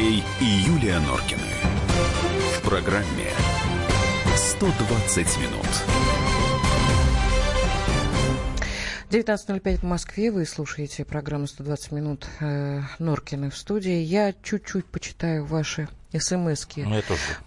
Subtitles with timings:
[0.00, 1.42] Андрей и Юлия Норкины.
[2.56, 3.28] В программе
[4.34, 5.66] 120 минут.
[9.10, 10.30] 19.05 в Москве.
[10.30, 13.98] Вы слушаете программу «120 минут» э, Норкины в студии.
[14.00, 15.86] Я чуть-чуть почитаю ваши
[16.16, 17.02] смс-ки Ну,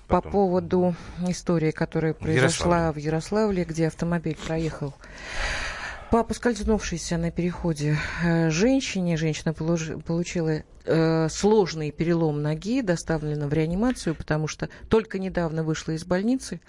[0.08, 0.96] по поводу
[1.28, 3.02] истории, которая произошла Ярославле.
[3.02, 4.94] в Ярославле, где автомобиль проехал
[6.12, 9.18] по поскользнувшейся на переходе э, женщине.
[9.18, 16.06] Женщина получила э, сложный перелом ноги, доставлена в реанимацию, потому что только недавно вышла из
[16.06, 16.62] больницы.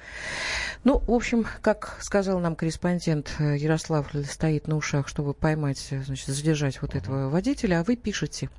[0.85, 6.03] Ну, в общем, как сказал нам корреспондент, э, Ярославль стоит на ушах, чтобы поймать, э,
[6.03, 8.51] значит, задержать вот этого водителя, а вы пишете.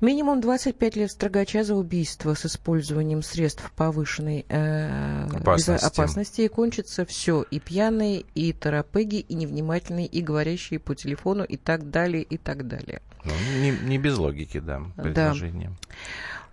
[0.00, 5.84] Минимум 25 лет строгача за убийство с использованием средств повышенной э, Опасности.
[5.84, 6.40] опасности.
[6.42, 7.42] И кончится все.
[7.50, 12.66] И пьяные, и торопыги, и невнимательные, и говорящие по телефону, и так далее, и так
[12.66, 13.02] далее.
[13.28, 15.02] Ну, не, не без логики, да, Да.
[15.02, 15.72] предложение.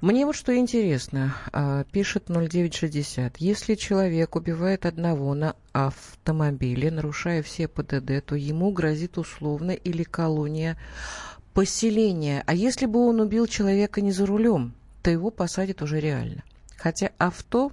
[0.01, 3.37] Мне вот что интересно, а, пишет 0960.
[3.37, 10.77] Если человек убивает одного на автомобиле, нарушая все ПДД, то ему грозит условно или колония
[11.53, 12.43] поселения.
[12.45, 16.43] А если бы он убил человека не за рулем, то его посадят уже реально.
[16.77, 17.71] Хотя авто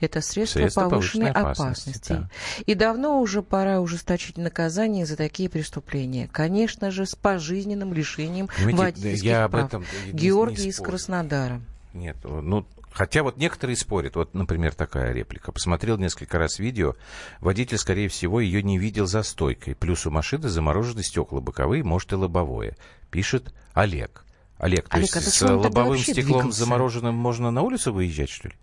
[0.00, 2.12] это средство, Средство повышенной, повышенной опасности.
[2.12, 2.12] опасности,
[2.58, 2.62] да.
[2.66, 6.28] И давно уже пора ужесточить наказание за такие преступления.
[6.32, 9.66] Конечно же, с пожизненным лишением Понимаете, водительских я об прав.
[9.68, 10.90] этом не- не Георгий из спорю.
[10.90, 11.60] Краснодара.
[11.92, 14.14] Нет, ну, хотя вот некоторые спорят.
[14.16, 15.50] Вот, например, такая реплика.
[15.52, 16.94] Посмотрел несколько раз видео.
[17.40, 19.74] Водитель, скорее всего, ее не видел за стойкой.
[19.74, 22.76] Плюс у машины заморожены стекла боковые, может и лобовое.
[23.10, 24.24] Пишет Олег.
[24.58, 26.58] Олег, то Олег, а есть с он тогда лобовым стеклом двигался?
[26.60, 28.54] замороженным можно на улицу выезжать, что ли?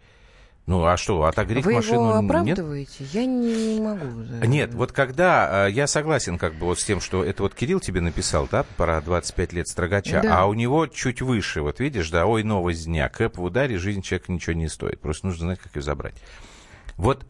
[0.67, 2.29] Ну, а что, отогреть Вы машину его нет?
[2.29, 3.05] оправдываете?
[3.13, 4.05] Я не могу.
[4.45, 7.79] Нет, вот когда э, я согласен как бы вот с тем, что это вот Кирилл
[7.79, 10.39] тебе написал, да, про 25 лет строгача, Да.
[10.41, 14.01] а у него чуть выше, вот видишь, да, ой, новость дня, кэп в ударе, жизнь
[14.01, 16.15] человека ничего не стоит, просто нужно знать, как ее забрать.
[16.97, 17.25] Вот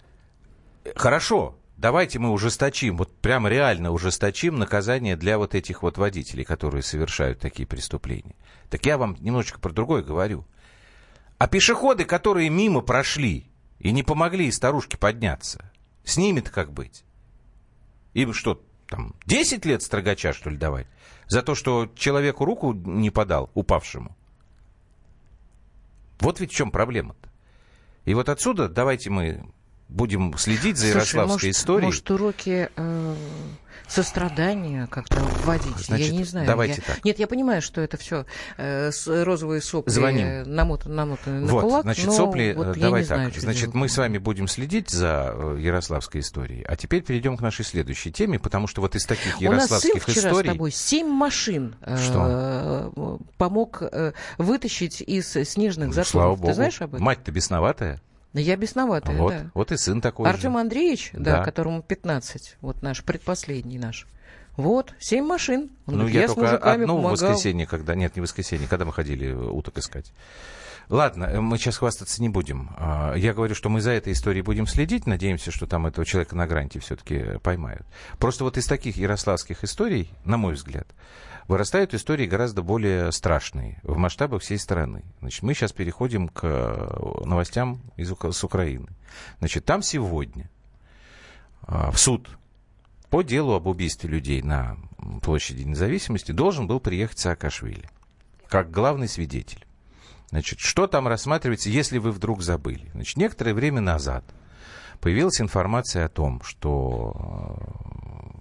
[0.85, 6.43] э, хорошо, давайте мы ужесточим, вот прям реально ужесточим наказание для вот этих вот водителей,
[6.43, 8.35] которые совершают такие преступления.
[8.71, 10.43] Так я вам немножечко про другое говорю.
[11.37, 13.49] А пешеходы, которые мимо прошли
[13.79, 15.71] и не помогли старушке подняться,
[16.03, 17.03] с ними-то как быть?
[18.13, 20.87] Им что, там, 10 лет строгача, что ли, давать?
[21.27, 24.15] За то, что человеку руку не подал, упавшему?
[26.19, 27.29] Вот ведь в чем проблема-то.
[28.05, 29.45] И вот отсюда давайте мы
[29.89, 31.85] будем следить за Слушай, ярославской может, историей.
[31.85, 33.15] Может, уроки э,
[33.87, 35.77] сострадания как-то вводить?
[35.77, 36.47] Значит, я не знаю.
[36.47, 37.05] давайте Я- так.
[37.05, 38.25] Нет, я понимаю, что это все
[38.57, 40.43] э, розовые сопли Звоним.
[40.43, 43.17] намотаны, намотаны на Вот, кулак, значит, но сопли, вот э, давай так.
[43.17, 43.75] знаю, значит, делать.
[43.75, 46.63] мы с вами будем следить за э, ярославской историей.
[46.63, 50.03] А теперь перейдем к нашей следующей теме, потому что вот из таких У нас ярославских
[50.03, 50.49] вчера историй...
[50.49, 53.19] с тобой семь машин э, Что?
[53.37, 56.07] помог э, вытащить из снежных заторов.
[56.07, 57.05] слава Ты знаешь об этом?
[57.05, 58.01] Мать-то бесноватая.
[58.33, 59.51] Я бесноватая, вот, да.
[59.53, 60.59] вот и сын такой Артем же.
[60.59, 61.43] Андреевич, да, Да.
[61.43, 64.07] которому 15, вот наш, предпоследний наш.
[64.57, 65.69] Вот, семь машин.
[65.85, 66.59] Он Ну, говорит, я, с только в
[66.95, 67.11] помогал.
[67.11, 67.95] воскресенье, когда...
[67.95, 70.11] Нет, не в воскресенье, когда мы ходили уток искать.
[70.89, 72.69] Ладно, э, мы сейчас хвастаться не будем.
[72.77, 75.05] А, Я говорю, что мы за этой историей будем следить.
[75.05, 77.85] Надеемся, что там этого человека на гранте все-таки поймают.
[78.19, 80.87] Просто вот из таких ярославских историй, на мой взгляд,
[81.47, 85.03] вырастают истории гораздо более страшные в масштабах всей страны.
[85.19, 88.87] Значит, мы сейчас переходим к э, новостям из, с Украины.
[89.39, 90.49] Значит, там сегодня
[91.63, 92.29] а, в суд
[93.09, 94.77] по делу об убийстве людей на
[95.21, 97.89] площади независимости должен был приехать Саакашвили
[98.47, 99.66] как главный свидетель.
[100.29, 102.89] Значит, что там рассматривается, если вы вдруг забыли?
[102.93, 104.25] Значит, некоторое время назад
[104.99, 107.13] появилась информация о том, что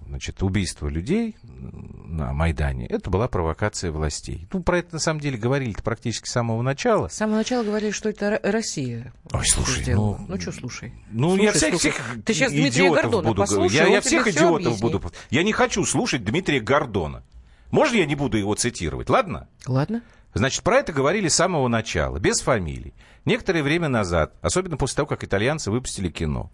[0.03, 4.47] э, значит, убийство людей на Майдане это была провокация властей.
[4.51, 7.07] Ну, про это на самом деле говорили практически с самого начала.
[7.07, 9.13] С самого начала говорили, что это Ро- Россия.
[9.31, 10.17] Ой, слушай, сделала.
[10.19, 10.93] ну- ну что, слушай.
[11.11, 13.75] Ну, Слушай, я всех, слушай, всех ты сейчас Дмитрия идиотов Гордона буду послушай.
[13.75, 14.81] Я, я всех идиотов объяснит.
[14.81, 15.11] буду...
[15.29, 17.23] Я не хочу слушать Дмитрия Гордона.
[17.71, 19.47] Можно я не буду его цитировать, ладно?
[19.67, 20.01] Ладно.
[20.33, 22.93] Значит, про это говорили с самого начала, без фамилий.
[23.25, 26.51] Некоторое время назад, особенно после того, как итальянцы выпустили кино,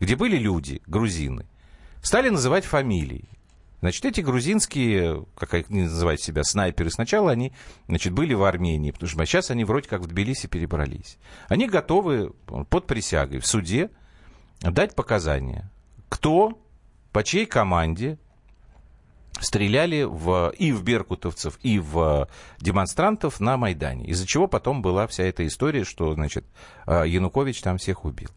[0.00, 1.46] где были люди, грузины,
[2.02, 3.28] стали называть фамилии.
[3.80, 7.52] Значит, эти грузинские, как они называют себя, снайперы, сначала они,
[7.86, 11.16] значит, были в Армении, потому что сейчас они вроде как в Тбилиси перебрались.
[11.48, 12.32] Они готовы
[12.70, 13.90] под присягой в суде
[14.60, 15.70] дать показания,
[16.08, 16.60] кто,
[17.12, 18.18] по чьей команде
[19.48, 22.28] стреляли в, и в беркутовцев, и в
[22.58, 24.04] демонстрантов на Майдане.
[24.08, 26.44] Из-за чего потом была вся эта история, что, значит,
[26.86, 28.28] э, Янукович там всех убил.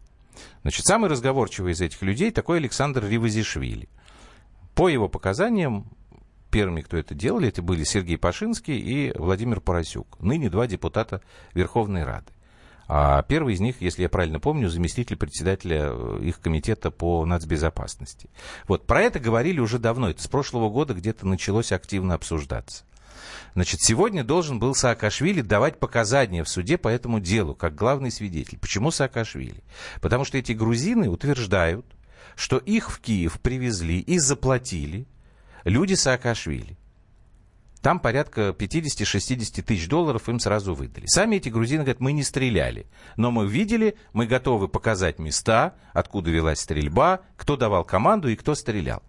[0.62, 3.90] Значит, самый разговорчивый из этих людей такой Александр Ривазишвили.
[4.74, 5.90] По его показаниям,
[6.50, 11.20] первыми, кто это делали, это были Сергей Пашинский и Владимир Поросюк, ныне два депутата
[11.52, 12.32] Верховной Рады.
[12.88, 18.28] А первый из них, если я правильно помню, заместитель председателя э, их комитета по нацбезопасности.
[18.66, 22.84] Вот, про это говорили уже давно, это с прошлого года где-то началось активно обсуждаться.
[23.54, 28.58] Значит, сегодня должен был Саакашвили давать показания в суде по этому делу, как главный свидетель.
[28.58, 29.62] Почему Саакашвили?
[30.00, 31.86] Потому что эти грузины утверждают,
[32.34, 35.06] что их в Киев привезли и заплатили
[35.64, 36.78] люди Саакашвили.
[37.82, 41.06] Там порядка 50-60 тысяч долларов им сразу выдали.
[41.06, 42.86] Сами эти грузины говорят, мы не стреляли.
[43.16, 48.54] Но мы видели, мы готовы показать места, откуда велась стрельба, кто давал команду и кто
[48.54, 49.02] стрелял.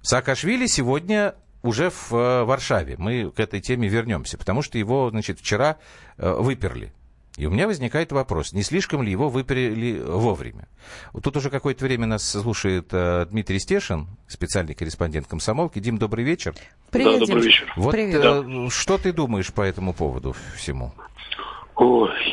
[0.00, 2.96] Саакашвили сегодня уже в э, Варшаве.
[2.98, 5.76] Мы к этой теме вернемся, потому что его, значит, вчера
[6.16, 6.92] э, выперли.
[7.36, 10.68] И у меня возникает вопрос, не слишком ли его выперли вовремя?
[11.14, 15.78] Вот тут уже какое-то время нас слушает э, Дмитрий Стешин, специальный корреспондент комсомолки.
[15.78, 16.54] Дим, добрый вечер.
[16.90, 17.72] Привет, да, добрый вечер.
[17.76, 18.22] Вот Привет.
[18.22, 20.92] Э, что ты думаешь по этому поводу всему?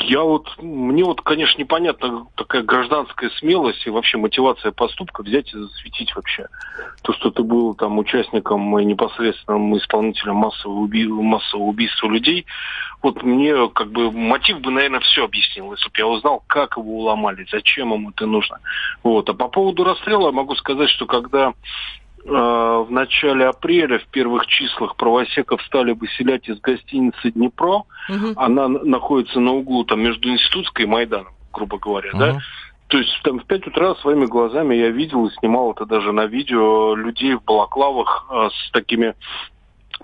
[0.09, 5.57] Я вот, мне вот, конечно, непонятна такая гражданская смелость и вообще мотивация поступка взять и
[5.57, 6.47] засветить вообще.
[7.01, 11.07] То, что ты был там участником и непосредственным исполнителем массового, уби...
[11.07, 12.45] массового убийства людей,
[13.01, 16.99] вот мне как бы мотив бы, наверное, все объяснил, если бы я узнал, как его
[16.99, 18.59] уломали, зачем ему это нужно.
[19.03, 19.29] Вот.
[19.29, 21.53] А по поводу расстрела могу сказать, что когда
[22.25, 27.83] в начале апреля, в первых числах правосеков стали выселять из гостиницы «Днепро».
[28.09, 28.33] Угу.
[28.35, 32.19] Она находится на углу там между Институтской и Майданом, грубо говоря, угу.
[32.19, 32.39] да.
[32.89, 36.25] То есть там в 5 утра своими глазами я видел и снимал это даже на
[36.25, 39.13] видео людей в балаклавах э, с такими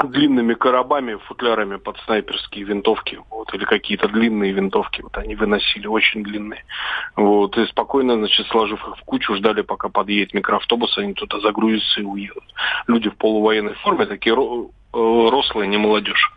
[0.03, 6.23] длинными коробами, футлярами под снайперские винтовки, вот, или какие-то длинные винтовки, вот они выносили, очень
[6.23, 6.63] длинные.
[7.15, 12.01] Вот, и спокойно, значит, сложив их в кучу, ждали, пока подъедет микроавтобус, они туда загрузятся
[12.01, 12.43] и уедут.
[12.87, 16.31] Люди в полувоенной форме, такие э, рослые, не молодежь.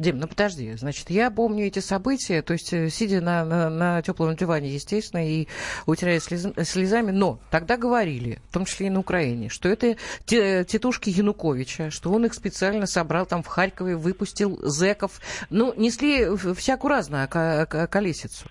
[0.00, 4.02] Дим, ну подожди, значит, я помню эти события, то есть э, сидя на, на, на
[4.02, 5.46] теплом диване, естественно, и
[5.84, 11.10] утирая слез, слезами, но тогда говорили, в том числе и на Украине, что это тетушки
[11.10, 15.20] Януковича, что он их специально собрал там в Харькове, выпустил зеков,
[15.50, 18.46] ну, несли всякую разную колесицу.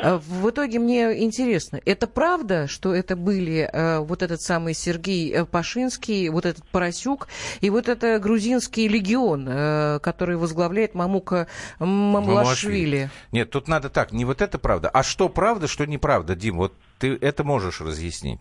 [0.00, 5.32] А в итоге мне интересно, это правда, что это были э, вот этот самый Сергей
[5.32, 7.28] э, Пашинский, вот этот Поросюк
[7.60, 11.48] и вот это грузинский легион, э, который возглавляет Мамука
[11.78, 13.10] Мамлашвили?
[13.32, 16.72] Нет, тут надо так, не вот это правда, а что правда, что неправда, Дим, вот
[16.98, 18.38] ты это можешь разъяснить?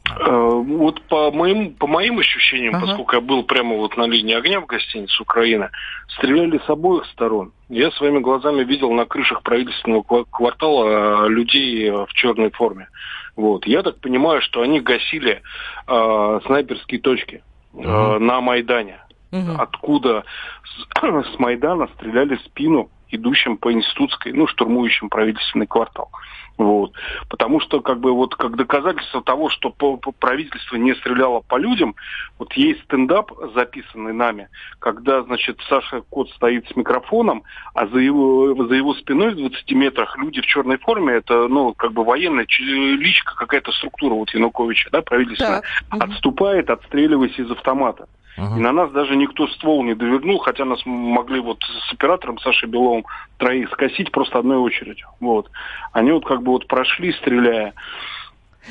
[0.62, 2.86] Вот по моим, по моим ощущениям, ага.
[2.86, 5.72] поскольку я был прямо вот на линии огня в гостинице Украина,
[6.10, 7.52] стреляли с обоих сторон.
[7.70, 12.88] Я своими глазами видел на крышах правительственного квартала людей в черной форме.
[13.36, 13.66] Вот.
[13.66, 15.42] Я так понимаю, что они гасили
[15.88, 17.44] э, снайперские точки
[17.74, 19.00] э, uh на Майдане.
[19.32, 20.24] uh Откуда
[20.64, 21.02] с,
[21.36, 26.10] с Майдана стреляли в спину идущим по институтской, ну, штурмующим правительственный квартал.
[26.58, 26.94] Вот.
[27.28, 31.96] Потому что, как бы, вот как доказательство того, что правительство не стреляло по людям,
[32.38, 34.50] вот есть стендап, записанный нами,
[34.80, 37.44] когда, значит, Саша Кот стоит с микрофоном,
[37.74, 41.74] а за его, за его спиной в 20 метрах люди в черной форме, это, ну,
[41.74, 48.08] как бы военная личка, какая-то структура вот Януковича, да, правительство, отступает, отстреливаясь из автомата.
[48.38, 48.58] Uh-huh.
[48.58, 52.70] И на нас даже никто ствол не довернул, хотя нас могли вот с оператором Сашей
[52.70, 53.06] Беловым
[53.38, 55.08] троих скосить просто одной очередью.
[55.20, 55.50] Вот.
[55.92, 57.74] Они вот как бы вот прошли, стреляя.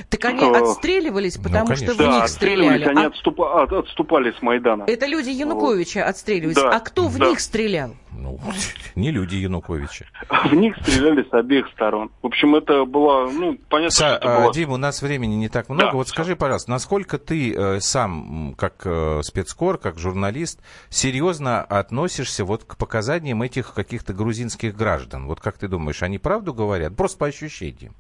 [0.09, 2.85] Так они отстреливались, потому ну, что в да, них стреляли.
[2.85, 3.09] Они а...
[3.09, 3.63] отступа...
[3.63, 4.85] отступали с Майдана.
[4.87, 6.11] Это люди Януковича вот.
[6.11, 6.57] отстреливались.
[6.57, 7.29] Да, а кто в да.
[7.29, 7.95] них стрелял?
[8.13, 8.39] Ну,
[8.95, 10.07] не люди Януковича.
[10.29, 12.11] В них стреляли с обеих сторон.
[12.23, 14.53] В общем, это было, ну, понятно, Са, что это было...
[14.53, 15.91] Дим, у нас времени не так много.
[15.91, 22.45] Да, вот скажи, пожалуйста, насколько ты э, сам, как э, спецкор, как журналист, серьезно относишься
[22.45, 25.27] вот к показаниям этих каких-то грузинских граждан?
[25.27, 26.97] Вот как ты думаешь, они правду говорят?
[26.97, 27.95] Просто по ощущениям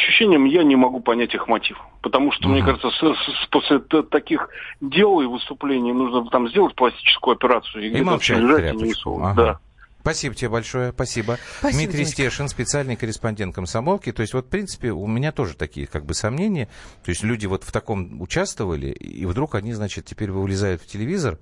[0.00, 1.78] ощущениям я не могу понять их мотив.
[2.02, 2.52] Потому что, uh-huh.
[2.52, 4.48] мне кажется, с, с, после таких
[4.80, 9.34] дел и выступлений нужно там сделать пластическую операцию и, и молчать лежать и не ага.
[9.34, 9.58] Да.
[10.00, 11.38] Спасибо тебе большое, спасибо.
[11.58, 12.12] спасибо Дмитрий Димка.
[12.12, 14.12] Стешин, специальный корреспондент комсомолки.
[14.12, 16.68] То есть вот, в принципе, у меня тоже такие как бы сомнения.
[17.04, 21.38] То есть люди вот в таком участвовали, и вдруг они, значит, теперь вылезают в телевизор,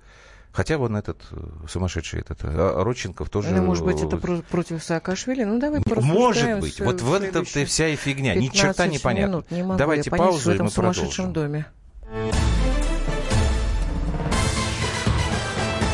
[0.53, 1.37] Хотя вон этот э,
[1.69, 3.51] сумасшедший, этот э, Родченков тоже...
[3.51, 5.45] Ну, может быть, это про- против Саакашвили?
[5.45, 6.81] Ну, давай просто Может быть.
[6.81, 8.35] Вот в этом то вся и фигня.
[8.35, 9.45] Ни черта непонятно.
[9.51, 11.33] Не могу Давайте паузу, и мы продолжим.
[11.33, 11.67] доме.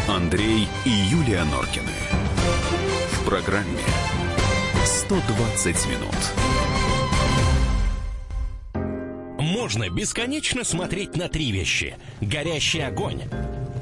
[0.09, 1.91] Андрей и Юлия Норкины.
[3.13, 3.83] В программе
[4.85, 6.75] «120 минут».
[9.65, 11.97] можно бесконечно смотреть на три вещи.
[12.21, 13.23] Горящий огонь,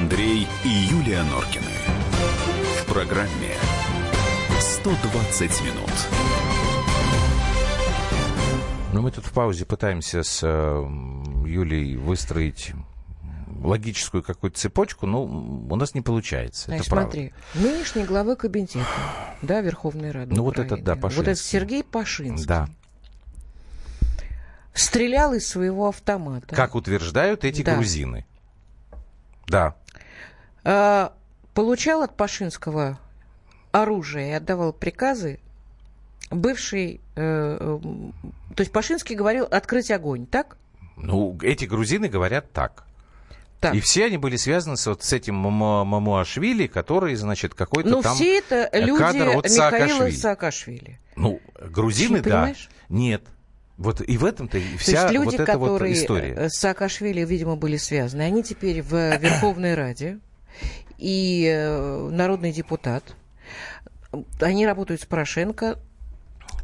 [0.00, 1.64] Андрей и Юлия Норкины.
[2.82, 3.50] В программе
[4.60, 5.90] 120 минут.
[8.92, 10.46] Ну, мы тут в паузе пытаемся с э,
[11.48, 12.74] Юлей выстроить
[13.60, 16.66] логическую какую-то цепочку, но у нас не получается.
[16.66, 17.68] Значит, это смотри, правда.
[17.68, 18.86] нынешний главы кабинета,
[19.42, 21.32] да, Верховной Рады Ну, вот Украины, этот, да, Вот Пашинский.
[21.32, 22.46] этот Сергей Пашинский.
[22.46, 22.68] Да.
[24.74, 26.54] Стрелял из своего автомата.
[26.54, 27.74] Как утверждают эти Да.
[27.74, 28.24] грузины.
[29.48, 29.74] Да.
[30.70, 31.14] А,
[31.54, 32.98] получал от Пашинского
[33.72, 35.40] оружие и отдавал приказы
[36.30, 37.00] бывший...
[37.16, 37.78] э, э,
[38.54, 40.58] то есть Пашинский говорил открыть огонь, так?
[40.96, 42.84] Ну, эти грузины говорят так.
[43.60, 43.74] Так.
[43.74, 48.14] И все они были связаны с, вот, с этим Мамуашвили, который, значит, какой-то Ну, там...
[48.14, 50.10] все это э, люди кадр от Михаила Саакашвили.
[50.16, 51.00] Саакашвили.
[51.16, 52.24] Ну, грузины, да.
[52.24, 52.68] понимаешь?
[52.90, 53.22] Нет.
[53.78, 56.34] Вот и в этом-то и То вся есть люди, вот эта вот история.
[56.34, 60.18] э, с Саакашвили, видимо, были связаны, они теперь в Верховной Раде
[60.98, 63.04] и э, народный депутат.
[64.40, 65.78] Они работают с Порошенко,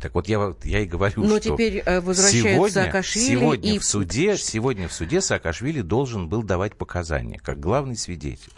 [0.00, 3.26] Так вот я, я и говорю, но что теперь э, сегодня, Саакашвили.
[3.26, 3.78] сегодня и...
[3.78, 8.52] в суде, сегодня в суде Саакашвили должен был давать показания как главный свидетель.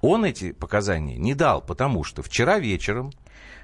[0.00, 3.12] Он эти показания не дал, потому что вчера вечером,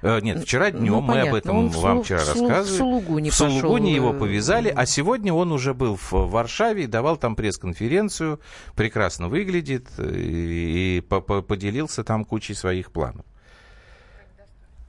[0.01, 2.77] нет, вчера днем, Ну, мы об этом он вам Сулу- вчера в Сулу- в рассказывали.
[2.77, 3.61] Сулугуни в Сулугуни
[3.91, 8.39] пошел, его э, повязали, а сегодня он уже был в Варшаве и давал там пресс-конференцию,
[8.75, 13.25] прекрасно выглядит э, и, по- поделился там кучей своих планов.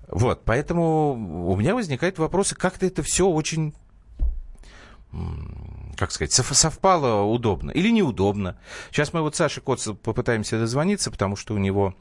[0.09, 1.13] Вот, поэтому
[1.51, 3.75] у меня возникают вопросы, как-то это все очень,
[5.97, 8.57] как сказать, сов- совпало удобно или неудобно.
[8.91, 11.95] Сейчас мы вот Саше Коцу попытаемся дозвониться, потому что у него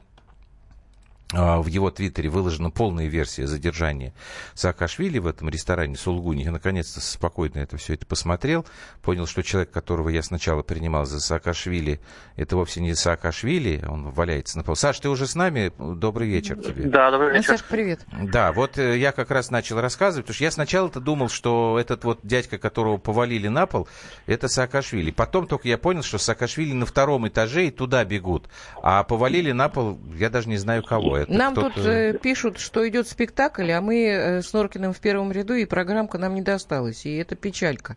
[1.32, 4.14] в его твиттере выложена полная версия задержания
[4.54, 6.44] Саакашвили в этом ресторане Сулгуни.
[6.44, 8.64] Я наконец-то спокойно это все это посмотрел.
[9.02, 12.00] Понял, что человек, которого я сначала принимал за Саакашвили,
[12.36, 14.76] это вовсе не Саакашвили, он валяется на полу.
[14.76, 15.70] Саш, ты уже с нами?
[15.78, 16.84] Добрый вечер тебе.
[16.84, 17.48] Да, добрый вечер.
[17.48, 18.00] Саш, привет.
[18.22, 22.04] Да, вот э, я как раз начал рассказывать, потому что я сначала-то думал, что этот
[22.04, 23.86] вот дядька, которого повалили на пол,
[24.26, 25.10] это Саакашвили.
[25.10, 28.48] Потом только я понял, что Саакашвили на втором этаже и туда бегут.
[28.82, 31.17] А повалили на пол, я даже не знаю кого.
[31.22, 35.32] Это Нам тут э, пишут, что идет спектакль, а мы э, с Норкиным в первом
[35.32, 37.04] ряду, и программка нам не досталась.
[37.06, 37.96] И это печалька.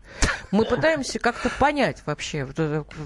[0.50, 2.46] Мы пытаемся как-то понять вообще.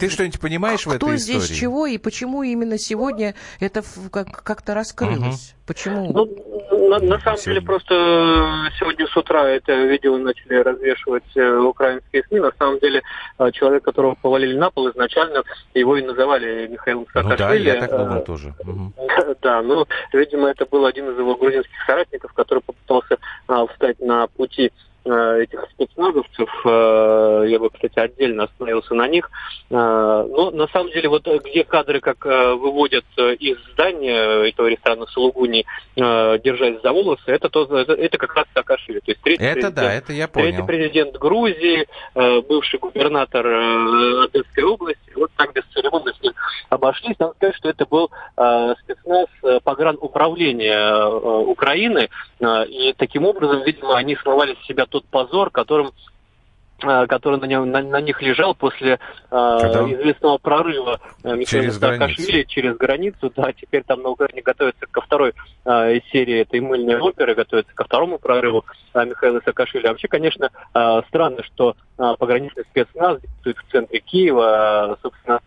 [0.00, 1.58] Ты что-нибудь понимаешь в Кто этой здесь истории?
[1.60, 5.54] чего и почему именно сегодня это в- как- как-то раскрылось?
[5.66, 6.12] Почему?
[6.12, 7.54] Ну, на, на самом Сегодня.
[7.54, 12.38] деле, просто э, сегодня с утра это видео начали развешивать э, украинские СМИ.
[12.38, 13.02] На самом деле,
[13.52, 15.42] человек, которого повалили на пол, изначально
[15.74, 17.66] его и называли Михаилом Ну да, Саакашвили.
[17.66, 18.54] я так думал тоже.
[18.64, 18.94] Мгм.
[19.42, 24.26] Да, ну, видимо, это был один из его грузинских соратников, который попытался а, встать на
[24.26, 24.72] пути
[25.04, 26.48] а, этих спецназовцев.
[26.64, 29.30] А, я бы, кстати, отдельно остановился на них.
[29.70, 34.48] А, но на самом деле, вот э, где кадры, как а, выводят э, из здания
[34.48, 35.64] этого ресторана Сулугуни,
[35.96, 39.00] держась за волосы, это, то, это, это как раз Саакашвили.
[39.00, 40.66] То есть третий Это да, президент- это я Третий понял.
[40.66, 45.00] президент Грузии, э, бывший губернатор э, Одесской области.
[45.16, 46.32] Вот так без церемонно с ним
[46.68, 47.18] обошлись.
[47.18, 52.08] Надо сказать, что это был э, спецназ э, погрануправления э, Украины.
[52.40, 55.92] Э, И таким образом, видимо, они смывали с себя тот позор, которым
[56.78, 58.98] который на, нем- на- на них лежал после э,
[59.30, 61.70] Когда известного прорыва э, Михаила.
[61.72, 63.32] Саакашвили через границу.
[63.34, 65.32] Да, теперь там на Украине готовятся ко второй
[65.64, 68.64] э, серии этой мыльной оперы, готовятся ко второму прорыву
[68.94, 69.86] э, Михаила Саакашвили.
[69.86, 74.92] А вообще, конечно, э, странно, что э, пограничный спецназ действует в центре Киева.
[74.92, 75.45] Э, Собственно, э,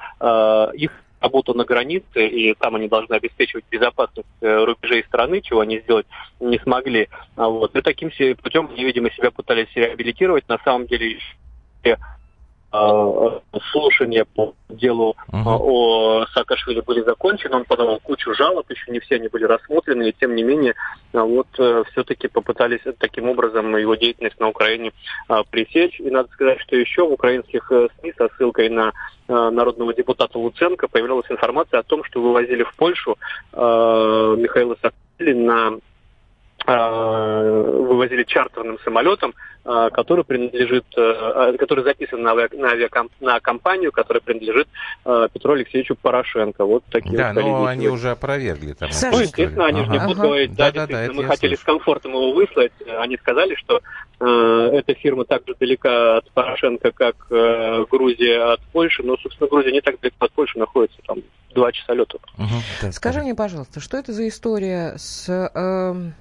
[1.49, 6.05] работа на границе, и там они должны обеспечивать безопасность э, рубежей страны, чего они сделать
[6.39, 7.09] не смогли.
[7.35, 7.75] А Вот.
[7.75, 10.47] И таким путем они, видимо, себя пытались реабилитировать.
[10.47, 11.19] На самом деле,
[13.71, 15.47] слушания по делу э, Мгм.
[15.47, 20.13] о Саакашвили были закончены, он подавал кучу жалоб, еще не все они были рассмотрены, и
[20.13, 20.75] тем не менее,
[21.13, 21.47] э, вот
[21.91, 24.91] все-таки попытались таким образом его деятельность на Украине
[25.29, 25.99] э, пресечь.
[25.99, 28.91] И надо сказать, что еще в украинских э, СМИ со ссылкой на
[29.27, 33.17] э, народного депутата Луценко появилась информация о том, что вывозили в Польшу
[33.53, 35.79] э, Михаила Саакашвили на
[36.77, 39.33] вывозили чартерным самолетом,
[39.63, 44.67] который принадлежит, который записан на, на, авиакомп, на компанию, которая принадлежит
[45.03, 46.65] Петру Алексеевичу Порошенко.
[46.65, 48.89] Вот такие да, вот но они уже опровергли там.
[49.11, 49.85] Ну, естественно, они ага.
[49.85, 50.27] же не будут ага.
[50.27, 51.61] говорить, да, да, да, да мы хотели слышу.
[51.61, 52.71] с комфортом его выслать.
[52.99, 53.81] Они сказали, что
[54.19, 59.03] э, эта фирма так же далека от Порошенко, как э, Грузия от Польши.
[59.03, 61.19] Но, собственно, Грузия не так далеко от Польши находится, там
[61.53, 62.17] два часа лета.
[62.37, 62.91] Угу.
[62.91, 65.29] Скажи мне, пожалуйста, что это за история с...
[65.29, 66.11] Э,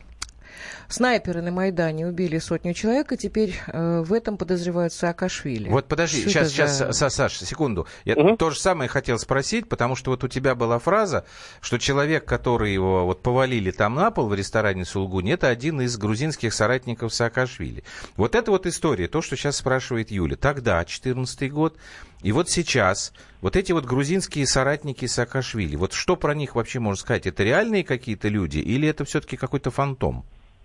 [0.89, 5.69] Снайперы на Майдане убили сотню человек, и теперь э, в этом подозревают Саакашвили.
[5.69, 7.09] Вот подожди, что сейчас, сейчас, за...
[7.11, 7.87] Саша, секунду.
[8.05, 8.37] Я угу.
[8.37, 11.25] то же самое хотел спросить, потому что вот у тебя была фраза,
[11.61, 15.97] что человек, который его вот повалили там на пол в ресторане Сулгуни, это один из
[15.97, 17.85] грузинских соратников Саакашвили.
[18.17, 20.37] Вот это вот история, то, что сейчас спрашивает Юля.
[20.37, 21.77] Тогда, 14 год,
[22.23, 27.01] и вот сейчас вот эти вот грузинские соратники Саакашвили, вот что про них вообще можно
[27.01, 27.27] сказать?
[27.27, 30.25] Это реальные какие-то люди или это все-таки какой-то фантом?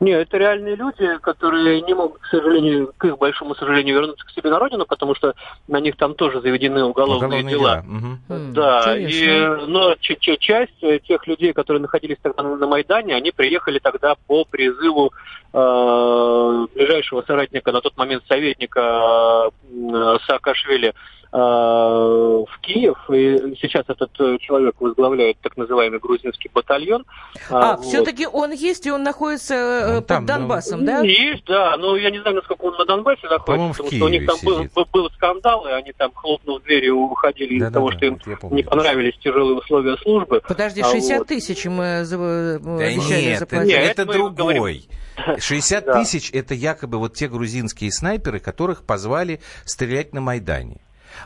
[0.00, 4.30] Нет, это реальные люди, которые не могут, к сожалению, к их большому сожалению, вернуться к
[4.30, 5.34] себе на родину, потому что
[5.68, 7.82] на них там тоже заведены уголовные, уголовные дела.
[7.82, 7.96] дела.
[8.28, 8.52] Угу.
[8.52, 14.44] Да, и, но часть тех людей, которые находились тогда на Майдане, они приехали тогда по
[14.44, 15.12] призыву
[15.52, 20.92] э, ближайшего соратника, на тот момент советника э, Саакашвили,
[21.32, 27.04] Э, в Киев, и сейчас этот э, человек возглавляет так называемый грузинский батальон.
[27.50, 27.84] А, а вот.
[27.84, 29.54] все-таки он есть, и он находится
[29.86, 31.00] э, он под там, ну, Донбассом, ну, да?
[31.00, 34.26] Есть, да, но я не знаю, насколько он на Донбассе находится, потому что у них
[34.26, 37.96] там был, был скандал, и они там, хлопнув дверью, уходили да, из-за да, того, да,
[37.96, 38.18] что им
[38.50, 40.42] не понравились тяжелые условия службы.
[40.46, 41.28] Подожди, 60 а вот.
[41.28, 43.68] тысяч им да обещали нет, заплатить.
[43.68, 44.88] Нет, это, это другой.
[45.38, 50.78] 60 тысяч это якобы вот те грузинские снайперы, которых позвали стрелять на Майдане.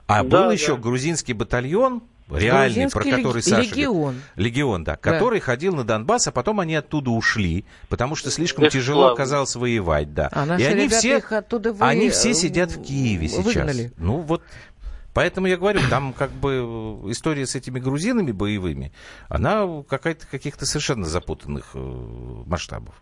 [0.07, 0.53] А да, был да.
[0.53, 3.63] еще грузинский батальон, реальный, про который Саша...
[3.63, 4.15] Легион.
[4.15, 8.31] Говорит, легион, да, да, который ходил на Донбасс, а потом они оттуда ушли, потому что
[8.31, 8.81] слишком Бесславно.
[8.81, 10.29] тяжело оказалось воевать, да.
[10.33, 11.85] А И они все, их оттуда вы...
[11.85, 13.45] они все сидят в Киеве сейчас.
[13.45, 13.93] Выгнали.
[13.97, 14.43] Ну вот
[15.13, 18.93] Поэтому я говорю, там как бы история с этими грузинами боевыми,
[19.29, 21.79] она какая-то каких-то совершенно запутанных э,
[22.47, 22.95] масштабов.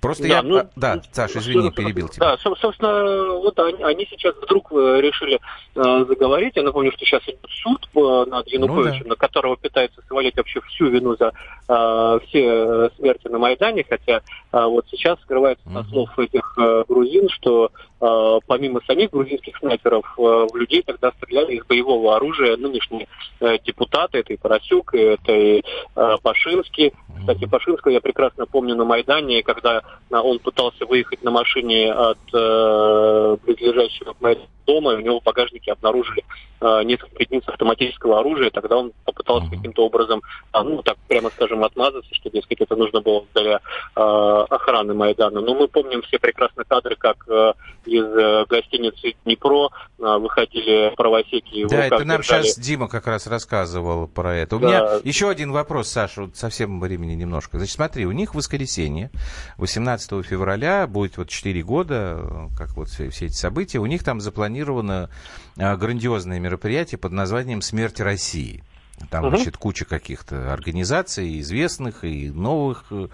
[0.00, 0.42] Просто да, я...
[0.42, 2.36] Ну, а, да, Саша, извини, перебил тебя.
[2.36, 5.40] Да, собственно, вот они, они сейчас вдруг э, решили
[5.74, 6.56] э, заговорить.
[6.56, 9.08] Я напомню, что сейчас идет суд по, над Януковичем, ну, да.
[9.10, 11.32] на которого пытаются свалить вообще всю вину за
[11.68, 14.20] э, все э, смерти на Майдане, хотя
[14.52, 20.04] э, вот сейчас скрывается со слов этих э, грузин, что э, помимо самих грузинских снайперов
[20.18, 23.08] э, в людей тогда стреляли из боевого оружия нынешние
[23.40, 25.62] э, депутаты, это и Поросюк, это и
[25.94, 26.92] э, Пашинский.
[27.20, 33.36] Кстати, Пашинского я прекрасно помню на Майдане, когда он пытался выехать на машине от э,
[33.44, 34.20] близлежащего к
[34.66, 36.24] дома, и у него в багажнике обнаружили
[36.60, 38.50] э, несколько единиц автоматического оружия.
[38.50, 39.56] Тогда он попытался uh-huh.
[39.56, 43.58] каким-то образом, э, ну, так прямо скажем, отмазаться, что, дескать, это нужно было для э,
[43.94, 45.40] охраны Майдана.
[45.40, 47.52] Но мы помним все прекрасно кадры, как э,
[47.86, 51.66] из э, гостиницы «Днепро» э, выходили правосеки.
[51.68, 52.42] Да, это нам держали.
[52.42, 54.56] сейчас Дима как раз рассказывал про это.
[54.56, 54.66] У да.
[54.66, 57.58] меня еще один вопрос, Саша, вот совсем времени немножко.
[57.58, 59.10] Значит, смотри, у них воскресенье,
[59.58, 64.02] 18 февраля, будет вот 4 года, э, как вот все, все эти события, у них
[64.02, 65.10] там запланировано запланировано
[65.58, 68.62] а, грандиозное мероприятие под названием «Смерть России».
[69.10, 69.36] Там, угу.
[69.36, 73.08] значит, куча каких-то организаций, известных и новых э,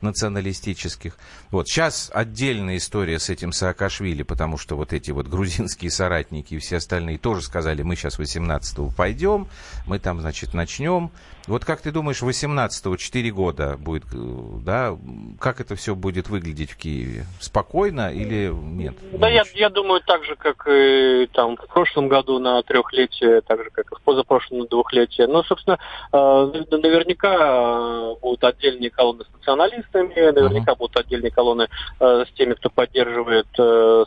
[0.00, 1.18] националистических.
[1.50, 6.58] Вот сейчас отдельная история с этим Саакашвили, потому что вот эти вот грузинские соратники и
[6.58, 9.46] все остальные тоже сказали, мы сейчас 18-го пойдем,
[9.84, 11.10] мы там, значит, начнем.
[11.46, 14.16] Вот как ты думаешь, 18-го, 4 года будет, э,
[14.64, 14.96] да,
[15.38, 17.24] как это все будет выглядеть в Киеве?
[17.40, 18.94] Спокойно или нет?
[19.12, 23.62] Да, я, я думаю, так же, как и там в прошлом году на трехлетие, так
[23.62, 25.28] же, как и в позапрошлом на двухлетие.
[25.28, 25.78] Но, собственно,
[26.12, 30.78] э, наверняка э, будут отдельные колонны с националистами, наверняка uh-huh.
[30.78, 31.68] будут отдельные колонны
[32.00, 33.46] с теми, кто поддерживает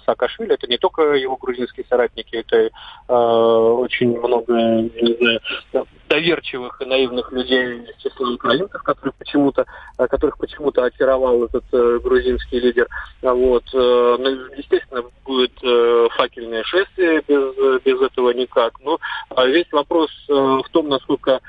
[0.06, 0.54] Саакашвили.
[0.54, 2.70] Это не только его грузинские соратники, это
[3.08, 5.88] очень много, не знаю,
[6.20, 9.66] доверчивых и наивных людей из числа украинцев, которые почему-то,
[9.98, 12.88] э, которых почему-то очаровал этот э, грузинский лидер.
[13.24, 13.64] А вот.
[13.74, 18.74] Э, ну, естественно, будет э, факельное шествие, без, без этого никак.
[18.84, 19.00] Но
[19.36, 21.40] э, весь вопрос э, в том, насколько э, э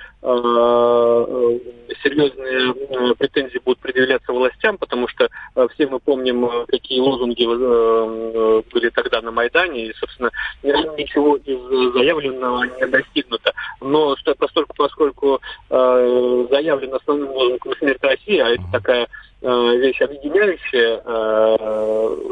[2.03, 7.43] серьезные э, претензии будут предъявляться властям, потому что э, все мы помним, э, какие лозунги
[7.43, 10.31] э, э, были тогда на Майдане, и, собственно,
[10.63, 13.53] ничего из заявленного не достигнуто.
[13.81, 14.15] Но
[14.77, 19.09] поскольку э, заявлен основным лозунгом «Смерть России», а это такая
[19.43, 21.01] вещь объединяющая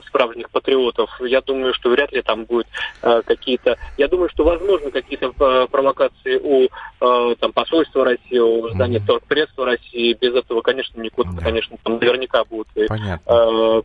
[0.08, 2.66] справжних патриотов, я думаю, что вряд ли там будет
[3.00, 3.76] какие-то...
[3.96, 5.30] Я думаю, что возможно какие-то
[5.70, 6.68] провокации у
[6.98, 10.16] там, посольства России, у здания торгпредства России.
[10.20, 11.42] Без этого, конечно, никуда, да.
[11.42, 12.68] конечно, там наверняка будут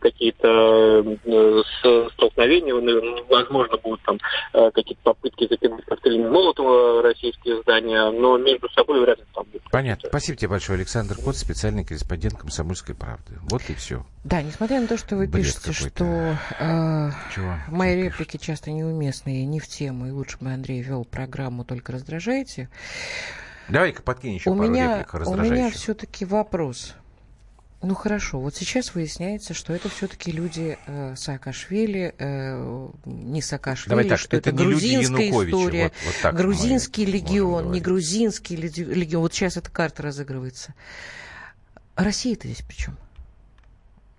[0.00, 1.04] какие-то
[2.12, 2.74] столкновения,
[3.28, 4.18] возможно, будут там
[4.52, 9.62] какие-то попытки закинуть коктейлями Молотова российские здания, но между собой вряд ли там будет.
[9.70, 10.08] Понятно.
[10.08, 13.13] Спасибо тебе большое, Александр Кот, специальный корреспондент «Комсомольской правды».
[13.42, 14.06] Вот и все.
[14.24, 17.10] Да, несмотря на то, что вы Бред пишете, что э,
[17.68, 22.68] мои реплики часто неуместные, не в тему, и лучше бы Андрей вел программу «Только раздражаете»,
[23.68, 26.94] Давай-ка подкинь еще у пару меня, реплик У меня все-таки вопрос.
[27.84, 34.08] Ну хорошо, вот сейчас выясняется, что это все-таки люди э, Саакашвили, э, не Саакашвили, Давай
[34.08, 39.20] так, что это, это не грузинская история, вот, вот так грузинский легион, не грузинский легион.
[39.20, 40.72] Вот сейчас эта карта разыгрывается.
[41.96, 42.96] Россия-то здесь при чем?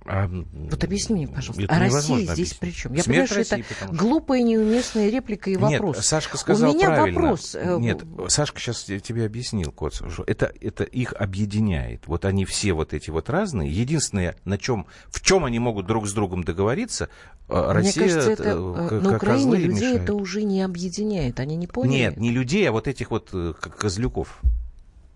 [0.08, 2.60] А, вот объясни мне, пожалуйста, а Россия здесь объяснить.
[2.60, 2.94] при чем?
[2.94, 3.96] Я Смерть понимаю, что России, это что...
[3.96, 5.96] глупая, неуместная реплика и вопрос.
[5.96, 7.22] Нет, Сашка сказал У меня правильно.
[7.22, 7.56] вопрос.
[7.56, 12.06] Э, Нет, Сашка сейчас тебе объяснил, Коц, что это, это их объединяет.
[12.06, 13.72] Вот они все вот эти вот разные.
[13.72, 17.10] Единственное, на чем, в чем они могут друг с другом договориться,
[17.50, 20.02] э, Россия Мне кажется, это, э, на Украине людей мешает.
[20.04, 21.40] это уже не объединяет.
[21.40, 21.98] Они не поняли.
[21.98, 24.40] Нет, не людей, а вот этих вот козлюков.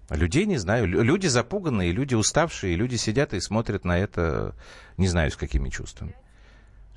[0.10, 0.88] Людей не знаю.
[0.88, 4.56] Люди запуганные, люди уставшие, люди сидят и смотрят на это,
[4.98, 6.16] не знаю, с какими чувствами.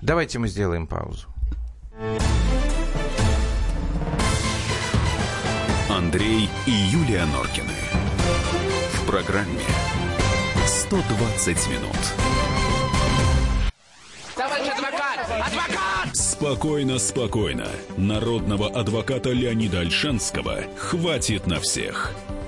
[0.01, 1.29] Давайте мы сделаем паузу.
[5.89, 7.75] Андрей и Юлия Норкины.
[8.95, 9.61] В программе
[10.67, 11.97] 120 минут.
[14.35, 15.19] Товарищ адвокат!
[15.29, 16.17] Адвокат!
[16.17, 17.69] Спокойно, спокойно.
[17.97, 22.13] Народного адвоката Леонида Альшанского хватит на всех.